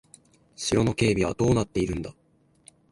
[0.55, 2.11] 城の警備はどうなっているんだ。